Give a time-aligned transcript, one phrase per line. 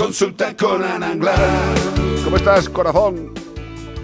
[0.00, 1.12] Consulta con Ana
[2.24, 3.34] ¿Cómo estás, corazón?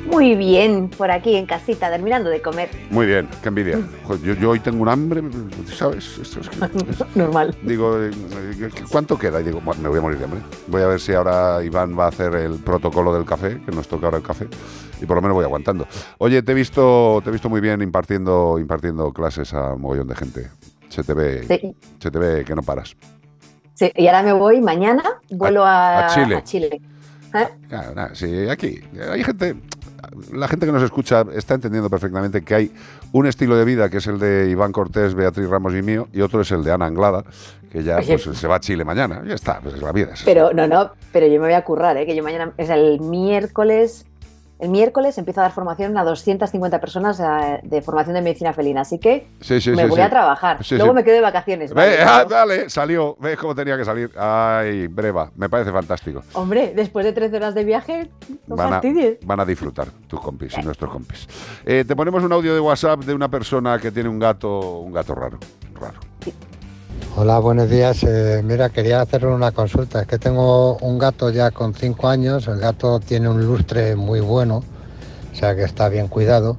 [0.05, 2.69] Muy bien, por aquí en casita, terminando de comer.
[2.91, 3.79] Muy bien, qué envidia.
[4.23, 5.23] yo, hoy tengo un hambre,
[5.75, 6.21] ¿sabes?
[7.15, 7.57] Normal.
[7.63, 8.11] Digo, eh,
[8.91, 9.41] ¿cuánto queda?
[9.41, 10.41] Y digo, me voy a morir de hambre.
[10.67, 13.89] Voy a ver si ahora Iván va a hacer el protocolo del café, que nos
[13.89, 14.49] toca ahora el café,
[15.01, 15.89] y por lo menos voy aguantando.
[16.19, 20.09] Oye, te he visto, te he visto muy bien impartiendo, impartiendo clases a un mogollón
[20.09, 20.51] de gente.
[20.91, 22.95] Se te ve, se te ve que no paras.
[23.77, 26.37] Sí, y ahora me voy mañana, vuelo a, Chile.
[26.37, 26.81] A Chile.
[27.35, 27.49] ¿Eh?
[28.15, 28.81] sí, aquí
[29.13, 29.55] hay gente,
[30.33, 32.73] la gente que nos escucha está entendiendo perfectamente que hay
[33.13, 36.23] un estilo de vida que es el de Iván Cortés, Beatriz Ramos y mío, y
[36.23, 37.23] otro es el de Ana Anglada,
[37.71, 39.23] que ya pues, se va a Chile mañana.
[39.27, 40.15] Ya está, pues es la vida.
[40.25, 42.07] pero no, no, pero yo me voy a currar, ¿eh?
[42.07, 44.07] que yo mañana es el miércoles
[44.59, 48.83] el miércoles empiezo a dar formación a 250 personas eh, de formación de medicina felina,
[48.83, 49.27] así que
[49.75, 50.59] me voy a trabajar.
[50.71, 51.73] Luego me quedo de vacaciones.
[51.73, 54.11] Vale, ah, dale, salió, ves cómo tenía que salir.
[54.17, 56.23] Ay, breva, me parece fantástico.
[56.33, 58.11] Hombre, después de 13 horas de viaje,
[58.47, 58.81] no van, a,
[59.23, 61.29] van a disfrutar tus compis y nuestros compis.
[61.65, 64.93] Eh, te ponemos un audio de WhatsApp de una persona que tiene un gato, un
[64.93, 65.39] gato raro,
[65.79, 66.06] raro.
[67.19, 68.03] Hola, buenos días.
[68.03, 70.03] Eh, mira, quería hacerle una consulta.
[70.03, 72.47] Es que tengo un gato ya con 5 años.
[72.47, 74.63] El gato tiene un lustre muy bueno,
[75.33, 76.59] o sea que está bien cuidado.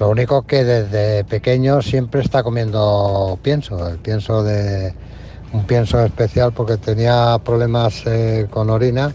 [0.00, 4.92] Lo único que desde pequeño siempre está comiendo pienso, el pienso de
[5.52, 9.12] un pienso especial porque tenía problemas eh, con orina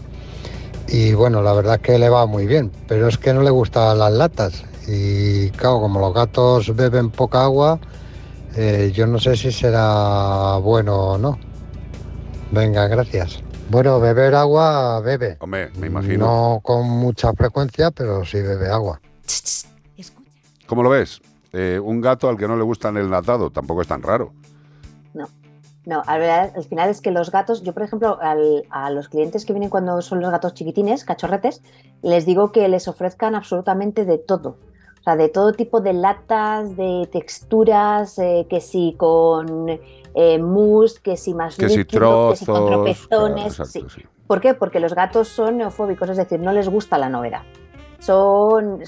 [0.86, 3.50] y bueno, la verdad es que le va muy bien, pero es que no le
[3.50, 7.78] gustan las latas y claro, como los gatos beben poca agua,
[8.56, 11.38] eh, yo no sé si será bueno o no.
[12.50, 13.42] Venga, gracias.
[13.70, 15.36] Bueno, beber agua, bebe.
[15.40, 16.26] Hombre, me imagino.
[16.26, 19.00] No con mucha frecuencia, pero sí bebe agua.
[20.66, 21.20] ¿Cómo lo ves?
[21.52, 24.32] Eh, un gato al que no le gusta el natado tampoco es tan raro.
[25.14, 25.28] No,
[25.84, 29.70] no, al, final es que los gatos, yo por ejemplo, a los clientes que vienen
[29.70, 31.62] cuando son los gatos chiquitines, cachorretes,
[32.02, 34.56] les digo que les ofrezcan absolutamente de todo
[35.06, 39.68] de todo tipo de latas, de texturas, eh, que si con
[40.14, 43.58] eh, mousse, que si más que líquido, que si con tropezones.
[44.26, 44.54] ¿Por qué?
[44.54, 47.42] Porque los gatos son neofóbicos, es decir, no les gusta la novedad.
[47.98, 48.82] Son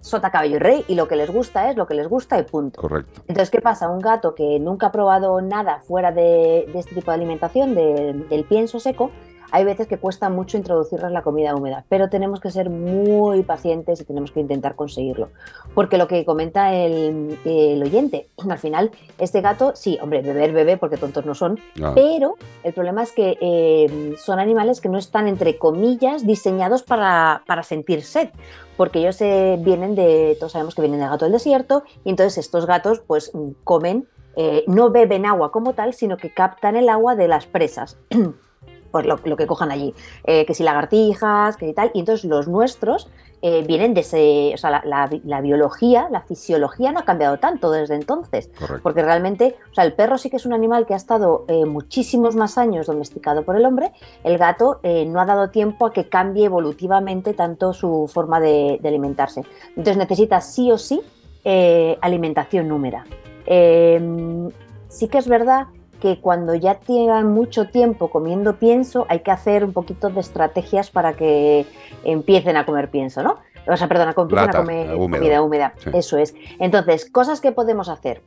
[0.00, 2.44] sota, cabello y rey y lo que les gusta es lo que les gusta y
[2.44, 2.80] punto.
[2.80, 3.22] Correcto.
[3.26, 3.88] Entonces, ¿qué pasa?
[3.88, 8.78] Un gato que nunca ha probado nada fuera de, este tipo de alimentación, del pienso
[8.78, 9.10] seco,
[9.50, 14.00] hay veces que cuesta mucho introducirles la comida húmeda, pero tenemos que ser muy pacientes
[14.00, 15.30] y tenemos que intentar conseguirlo.
[15.74, 17.38] Porque lo que comenta el,
[17.82, 21.58] oyente, al final, este gato, sí, hombre, beber, bebé, porque tontos no son,
[21.94, 27.42] pero el problema es que eh, son animales que no están, entre comillas, diseñados para,
[27.62, 28.28] sentir sed,
[28.76, 32.38] porque ellos eh, vienen de, todos sabemos que vienen del gato del desierto, y entonces
[32.38, 33.32] estos gatos pues
[33.64, 37.98] comen, eh, no beben agua como tal, sino que captan el agua de las presas.
[38.90, 42.48] pues lo, que cojan allí, eh, que si lagartijas, que y tal, y entonces los
[42.48, 43.08] nuestros
[43.42, 47.94] eh, vienen de ese, o sea, la, biología, la fisiología no ha cambiado tanto desde
[47.94, 48.50] entonces,
[48.82, 51.66] porque realmente, o sea, el perro sí que es un animal que ha estado eh,
[51.66, 53.92] muchísimos más años domesticado por el hombre,
[54.24, 58.88] el gato no ha dado tiempo a que cambie evolutivamente tanto su forma de, de
[58.88, 61.02] alimentarse, entonces necesita sí o sí
[62.00, 63.04] alimentación númera.
[63.44, 65.66] sí que es verdad
[66.06, 70.88] que cuando ya tengan mucho tiempo comiendo pienso, hay que hacer un poquito de estrategias
[70.88, 71.66] para que
[72.04, 73.38] empiecen a comer pienso, ¿no?
[73.66, 75.74] O sea, perdona, empiecen a comer comida húmeda.
[75.92, 76.36] Eso es.
[76.60, 78.22] Entonces, cosas que podemos hacer.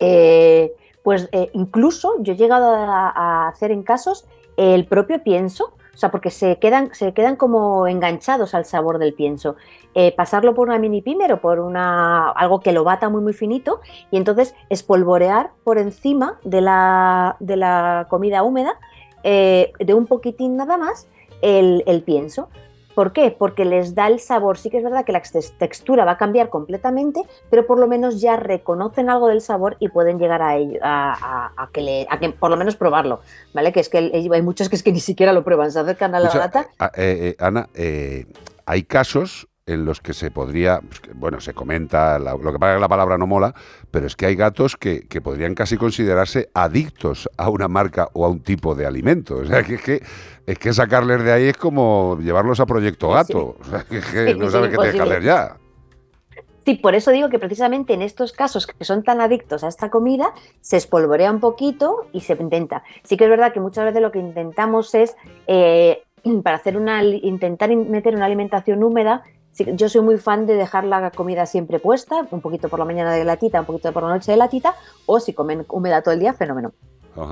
[0.00, 0.72] Eh,
[1.04, 6.10] pues eh, incluso yo he llegado a, hacer en casos el propio pienso, o sea,
[6.10, 9.56] porque se quedan, se quedan como enganchados al sabor del pienso.
[9.94, 13.32] Eh, pasarlo por una mini pimer o por una, algo que lo bata muy muy
[13.32, 13.80] finito
[14.10, 18.78] y entonces espolvorear por encima de la, de la comida húmeda
[19.24, 21.08] eh, de un poquitín nada más
[21.40, 22.50] el, el pienso.
[22.96, 23.30] ¿Por qué?
[23.30, 24.56] Porque les da el sabor.
[24.56, 25.20] Sí que es verdad que la
[25.58, 27.20] textura va a cambiar completamente,
[27.50, 31.68] pero por lo menos ya reconocen algo del sabor y pueden llegar a, ello, a,
[31.74, 33.20] que, le, a que por lo menos probarlo.
[33.52, 33.70] ¿Vale?
[33.70, 36.20] Que es que hay muchos que es que ni siquiera lo prueban, se acercan a
[36.20, 36.68] la lata.
[36.96, 38.24] Eh, eh, Ana, eh,
[38.64, 42.76] hay casos en los que se podría, pues, bueno, se comenta, lo que pasa es
[42.76, 43.52] que la palabra no mola,
[43.90, 48.28] pero es que hay gatos que, podrían casi considerarse adictos a una marca o a
[48.28, 49.38] un tipo de alimento.
[49.38, 50.02] O sea, que es que,
[50.46, 53.56] es que sacarles de ahí es como llevarlos a Proyecto Gato.
[53.60, 55.56] O sea, que, no sabes qué tienes que hacer ya.
[56.64, 59.90] Sí, por eso digo que precisamente en estos casos que son tan adictos a esta
[59.90, 62.84] comida, se espolvorea un poquito y se intenta.
[63.02, 65.16] Sí que es verdad que muchas veces lo que intentamos es,
[65.48, 66.04] eh,
[66.44, 69.24] para hacer una, intentar meter una alimentación húmeda,
[69.64, 73.12] yo soy muy fan de dejar la comida siempre puesta, un poquito por la mañana
[73.12, 74.74] de latita, un poquito por la noche de latita,
[75.06, 76.72] o si comen húmeda todo el día, fenómeno.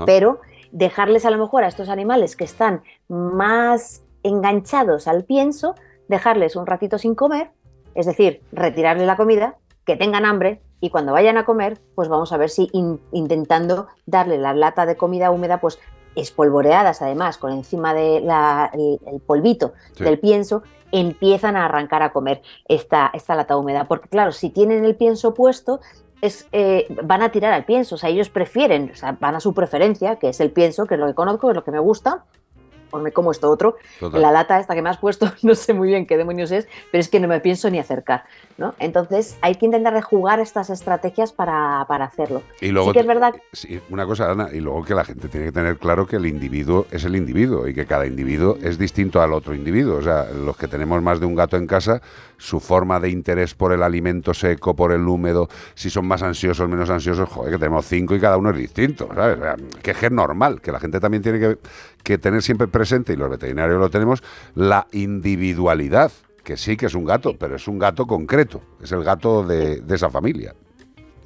[0.05, 0.41] Pero
[0.71, 5.75] dejarles a lo mejor a estos animales que están más enganchados al pienso,
[6.07, 7.51] dejarles un ratito sin comer,
[7.93, 12.33] es decir, retirarles la comida, que tengan hambre y cuando vayan a comer, pues vamos
[12.33, 12.69] a ver si
[13.11, 15.79] intentando darle la lata de comida húmeda, pues
[16.15, 22.41] espolvoreadas además, con encima del de el, polvito del pienso, empiezan a arrancar a comer
[22.67, 23.87] esta, esta lata húmeda.
[23.87, 25.81] Porque claro, si tienen el pienso puesto,
[26.21, 29.39] es, eh, van a tirar al pienso, o sea, ellos prefieren, o sea, van a
[29.39, 31.79] su preferencia, que es el pienso, que es lo que conozco, es lo que me
[31.79, 32.25] gusta,
[32.95, 33.77] o me como esto otro.
[33.99, 37.01] La lata esta que me has puesto, no sé muy bien qué demonios es, pero
[37.01, 38.23] es que no me pienso ni acercar.
[38.57, 38.73] ¿no?
[38.79, 42.41] Entonces hay que intentar jugar estas estrategias para, hacerlo.
[42.61, 43.33] Y luego, sí que es verdad.
[43.89, 46.85] una cosa, Ana, y luego que la gente tiene que tener claro que el individuo
[46.91, 49.97] es el individuo y que cada individuo es distinto al otro individuo.
[49.97, 52.01] O sea, los que tenemos más de un gato en casa,
[52.37, 56.69] su forma de interés por el alimento seco, por el húmedo, si son más ansiosos,
[56.69, 59.09] menos ansiosos, joder, que tenemos cinco y cada uno es distinto.
[59.13, 59.37] ¿sabes?
[59.81, 61.57] que es normal, que la gente también tiene que,
[62.05, 64.23] que tener siempre presente, y los veterinarios lo tenemos,
[64.53, 66.11] la individualidad
[66.43, 69.81] que sí que es un gato, pero es un gato concreto, es el gato de,
[69.81, 70.55] de esa familia.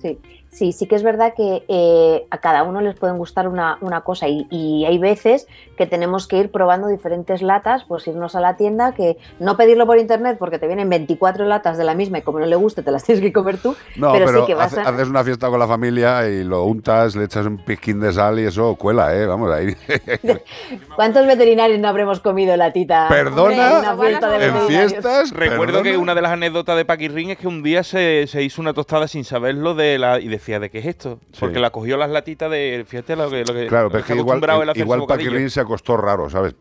[0.01, 0.17] Sí,
[0.51, 4.27] Sí, sí que es verdad que eh, a cada uno les pueden gustar una, cosa
[4.27, 5.47] y, hay veces
[5.77, 9.85] que tenemos que ir probando diferentes latas, pues irnos a la tienda, que no pedirlo
[9.85, 12.81] por internet porque te vienen 24 latas de la misma y como no le guste
[12.81, 13.75] te las tienes que comer tú.
[13.95, 14.81] No, pero, sí que vas a...
[14.81, 18.39] haces una fiesta con la familia y lo untas, le echas un pizquín de sal
[18.39, 19.25] y eso cuela, ¿eh?
[19.27, 19.75] Vamos ahí.
[20.95, 23.07] ¿Cuántos veterinarios no habremos comido latita?
[23.07, 23.95] Perdona,
[24.39, 25.31] en, fiestas.
[25.31, 28.73] Recuerdo que una de las anécdotas de Paquirrín es que un día se, hizo una
[28.73, 31.19] tostada sin saberlo de la decía, ¿de qué es esto?
[31.39, 34.15] Porque la cogió las latitas de, fíjate lo que, lo que Claro, pero es que
[34.15, 34.41] igual,
[34.75, 36.56] igual Paquirrín se acostó raro, ¿sabes?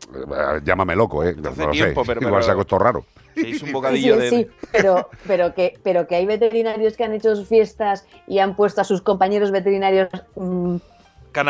[0.63, 1.35] Llámame loco, ¿eh?
[1.35, 3.05] No, tiempo, pero, igual se acostó raro.
[3.35, 4.29] Se hizo un bocadillo sí, de...
[4.29, 8.81] Sí, pero, pero, que, pero que hay veterinarios que han hecho fiestas y han puesto
[8.81, 10.09] a sus compañeros veterinarios...
[10.35, 10.77] Mmm,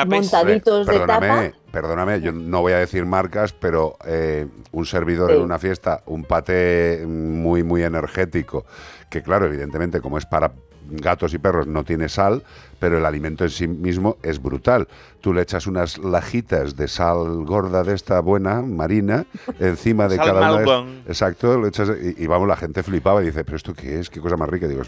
[0.06, 1.52] montaditos de tapa.
[1.72, 6.24] Perdóname, yo no voy a decir marcas, pero eh, un servidor en una fiesta, un
[6.24, 8.66] pate muy, muy energético,
[9.10, 10.52] que claro, evidentemente como es para
[10.90, 12.44] gatos y perros no tiene sal,
[12.80, 14.88] pero el alimento en sí mismo es brutal.
[15.22, 19.26] Tú le echas unas lajitas de sal gorda de esta buena, marina,
[19.60, 23.58] encima de cada una Exacto, le echas y, vamos, la gente flipaba y dice, pero
[23.58, 24.10] ¿esto qué es?
[24.10, 24.68] ¿Qué cosa más rica?
[24.68, 24.82] Digo,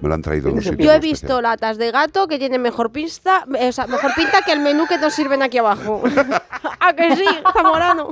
[0.00, 2.90] me lo han traído un sitio Yo he visto latas de gato que tienen mejor
[2.90, 6.02] pinta, o sea, mejor pinta que el menú que nos sirven aquí abajo.
[6.80, 8.10] ¿A que sí, Zamorano?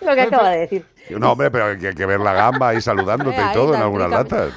[0.00, 0.93] Lo que acaba de decir.
[1.10, 4.52] No, hombre, pero hay que, ver la gamba ahí saludándote y todo en algunas latas.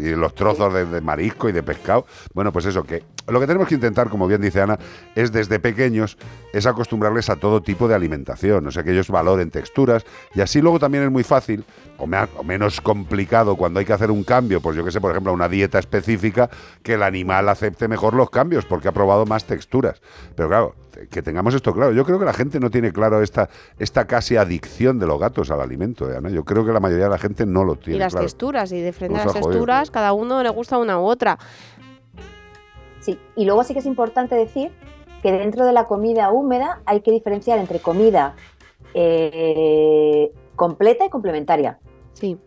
[0.00, 2.06] Y los trozos de, marisco y de pescado.
[2.32, 4.78] Bueno, pues eso, que lo que tenemos que intentar, como bien dice Ana,
[5.14, 6.16] es desde pequeños,
[6.52, 8.66] es acostumbrarles a todo tipo de alimentación.
[8.66, 10.04] O sea, que ellos valoren texturas.
[10.34, 11.64] Y así luego también es muy fácil,
[11.98, 12.06] o,
[12.44, 15.48] menos complicado, cuando hay que hacer un cambio, pues yo que sé, por ejemplo, una
[15.48, 16.50] dieta específica,
[16.82, 20.00] que el animal acepte mejor los cambios, porque ha probado más texturas.
[20.36, 20.74] Pero claro,
[21.10, 21.92] que tengamos esto claro.
[21.92, 23.48] Yo creo que la gente no tiene claro esta,
[23.78, 27.04] esta casi adicción de los gatos a la alimento, ¿eh, Yo creo que la mayoría
[27.04, 27.96] de la gente no lo tiene.
[27.96, 31.04] Y las texturas, y de frente a las texturas, cada uno le gusta una u
[31.04, 31.38] otra.
[33.00, 34.72] Sí, y luego sí que es importante decir
[35.22, 38.34] que dentro de la comida húmeda hay que diferenciar entre comida
[38.94, 41.78] eh, completa y complementaria.
[42.12, 42.38] Sí.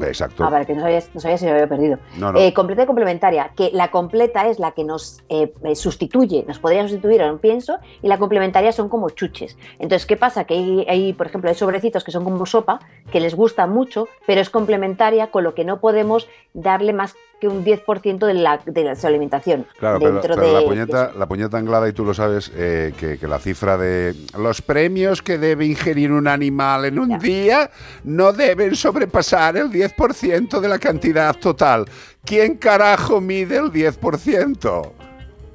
[0.00, 0.44] Exacto.
[0.44, 1.98] Ah, vale, que no sabía, no sabía si me había perdido.
[2.36, 6.82] Eh, completa y complementaria, que la completa es la que nos eh, sustituye, nos podría
[6.82, 9.56] sustituir a un pienso, y la complementaria son como chuches.
[9.78, 10.44] Entonces, ¿qué pasa?
[10.44, 14.40] Que hay, por ejemplo, hay sobrecitos que son como sopa, que les gusta mucho, pero
[14.40, 18.96] es complementaria, con lo que no podemos darle más que un 10% de la, de
[18.96, 19.66] su alimentación.
[19.78, 24.14] Claro, pero, la, puñeta, la puñeta anglada, y tú lo sabes, que, la cifra de
[24.38, 27.70] los premios que debe ingerir un animal en un día
[28.04, 29.86] no deben sobrepasar el 10%.
[29.96, 31.86] 10% de la cantidad total.
[32.24, 34.92] ¿Quién carajo mide el 10%?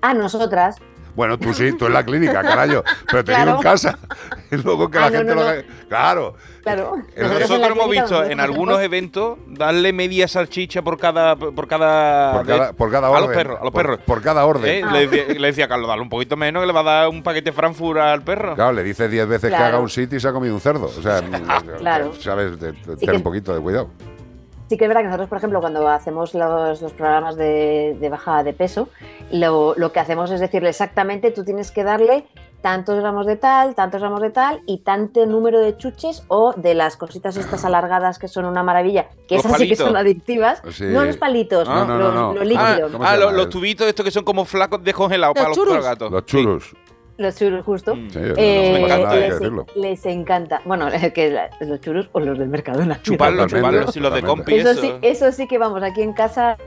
[0.01, 0.77] A nosotras.
[1.15, 3.97] Bueno, tú sí, tú en la clínica, carajo, pero te digo en casa.
[4.51, 5.63] Y luego que la ah, gente lo haga.
[5.87, 6.35] Claro.
[6.61, 6.97] Claro.
[7.17, 13.09] Nosotros, hemos visto en algunos eventos darle media salchicha por cada por cada por cada,
[13.09, 13.23] orden.
[13.23, 13.99] A los perros, a los perros.
[14.05, 14.85] Por, cada orden.
[14.85, 14.91] ¿Eh?
[14.91, 17.53] Le, decía, a Carlos, dale un poquito menos que le va a dar un paquete
[17.53, 18.55] Frankfurt al perro.
[18.55, 20.85] Claro, le dice 10 veces que haga un sitio y se ha comido un cerdo.
[20.85, 21.21] O sea,
[21.79, 22.13] claro.
[22.19, 23.89] sabes, tener un poquito de cuidado.
[24.71, 28.41] Sí que es verdad que nosotros, por ejemplo, cuando hacemos los, programas de, de, baja
[28.41, 28.87] de peso,
[29.29, 32.23] lo, que hacemos es decirle exactamente, tú tienes que darle
[32.61, 36.73] tantos gramos de tal, tantos gramos de tal y tanto número de chuches o de
[36.73, 40.63] las cositas estas alargadas que son una maravilla, que esas sí que son adictivas.
[40.79, 42.93] No los palitos, ah, no, no, los, líquidos.
[43.01, 46.09] Ah, los, tubitos estos que son como flacos de congelado para los gatos.
[46.09, 46.73] Los churros.
[47.17, 47.95] Los churros, justo.
[47.95, 48.09] Mm.
[48.15, 50.61] Eh, les, encanta.
[50.65, 53.01] Bueno, que los churros o los del Mercadona.
[53.01, 54.55] Chuparlos, chuparlos y los de compi.
[54.55, 56.57] Eso, Sí, eso sí que vamos, aquí en casa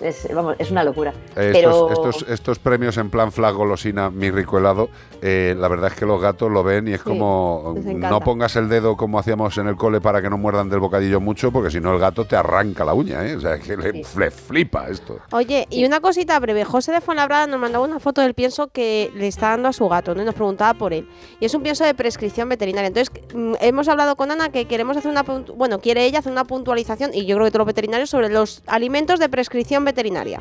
[0.00, 1.12] Es, vamos, es una locura.
[1.36, 4.88] Eh, Pero estos, estos, estos premios en plan flag golosina, mi rico helado,
[5.22, 8.56] eh, la verdad es que los gatos lo ven y es Sí, como no pongas
[8.56, 11.70] el dedo como hacíamos en el cole para que no muerdan del bocadillo mucho, porque
[11.70, 13.36] si no el gato te arranca la uña, ¿eh?
[13.36, 14.18] O sea, que le, Sí.
[14.18, 15.18] le flipa esto.
[15.32, 16.64] Oye, y una cosita breve.
[16.64, 19.88] José de Fuenlabrada nos mandaba una foto del pienso que le está dando a su
[19.88, 20.22] gato, ¿no?
[20.22, 21.08] Y nos preguntaba por él.
[21.40, 22.88] Y es un pienso de prescripción veterinaria.
[22.88, 25.22] Entonces, mm, hemos hablado con Ana que queremos hacer una...
[25.22, 28.62] Bueno, quiere ella hacer una puntualización, y yo creo que todos los veterinarios, sobre los
[28.66, 30.40] alimentos de prescripción veterinaria.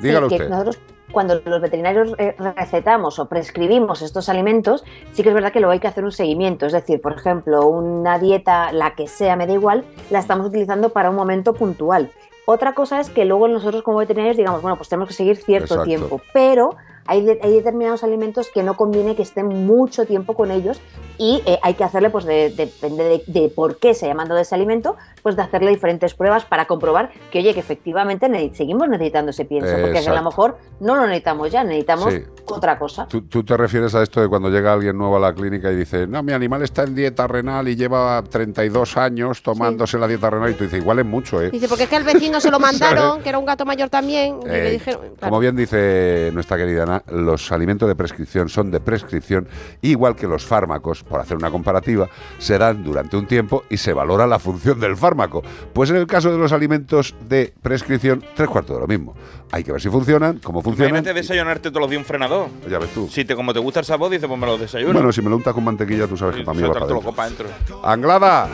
[0.00, 0.50] Dígalo Sí, usted.
[0.50, 0.78] nosotros
[1.12, 5.72] cuando los veterinarios eh, recetamos o prescribimos estos alimentos, sí que es verdad que luego
[5.72, 6.66] hay que hacer un seguimiento.
[6.66, 10.88] Es decir, por ejemplo, una dieta, la que sea, me da igual, la estamos utilizando
[10.90, 12.10] para un momento puntual.
[12.46, 15.74] Otra cosa es que luego nosotros como veterinarios digamos, bueno, pues tenemos que seguir cierto
[15.74, 15.84] Exacto.
[15.84, 20.50] tiempo, pero hay, de- hay determinados alimentos que no conviene que estén mucho tiempo con
[20.50, 20.80] ellos
[21.18, 24.36] y eh, hay que hacerle, pues de- depende de, de por qué se ha llamado
[24.38, 28.88] ese alimento, pues de hacerle diferentes pruebas para comprobar que, oye, que efectivamente ne- seguimos
[28.88, 32.22] necesitando ese pienso, porque a lo mejor no lo necesitamos ya, necesitamos Sí.
[32.46, 33.06] otra cosa.
[33.06, 35.76] ¿Tú, tú te refieres a esto de cuando llega alguien nuevo a la clínica y
[35.76, 40.30] dice, no, mi animal está en dieta renal y lleva 32 años tomándose la dieta
[40.30, 41.50] renal y tú dices, igual es mucho, ¿eh?
[41.50, 44.40] Dice, porque es que al vecino se lo mandaron, que era un gato mayor también,
[44.42, 45.00] y le Eh, dijeron...
[45.18, 45.30] claro.
[45.30, 49.48] Como bien dice nuestra querida Ana, los alimentos de prescripción son de prescripción,
[49.82, 52.08] igual que los fármacos, por hacer una comparativa,
[52.38, 55.42] se dan durante un tiempo y se valora la función del fármaco.
[55.72, 59.14] Pues en el caso de los alimentos de prescripción, tres cuartos de lo mismo.
[59.52, 60.90] Hay que ver si funcionan, cómo funcionan.
[60.90, 62.48] Imagínate desayunarte todos los días un frenador.
[62.68, 63.08] Ya ves tú.
[63.10, 64.92] Si te, como te gusta el sabor, dices, pues me lo desayuno.
[64.92, 67.12] Bueno, si me lo untas con mantequilla, tú sabes que para mí va para suéltatelo
[67.26, 67.46] dentro.
[67.46, 67.86] copa dentro.
[67.86, 68.48] Anglada,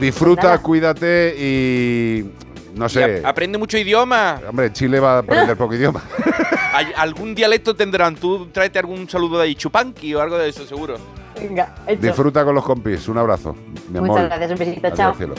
[0.00, 2.30] disfruta, cuídate y
[2.76, 3.22] no sé.
[3.24, 4.40] aprende mucho idioma.
[4.48, 6.02] Hombre, Chile va a aprender poco idioma.
[6.76, 8.16] Hay- algún dialecto tendrán.
[8.16, 10.96] Tú tráete algún saludo de ahí, chupanqui o algo de eso, seguro.
[11.40, 12.00] Venga, hecho.
[12.02, 13.08] Disfruta con los compis.
[13.08, 13.54] Un abrazo.
[13.90, 14.28] Mi Muchas amor.
[14.28, 15.14] gracias, un besito, Adiós, chao.
[15.14, 15.34] cielo.